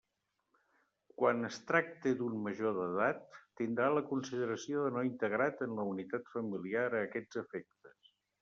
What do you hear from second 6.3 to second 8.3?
familiar a aquests efectes.